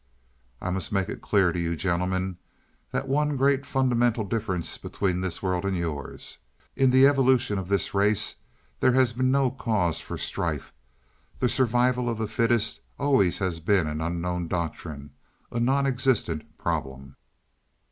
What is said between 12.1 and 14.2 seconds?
the fittest always has been an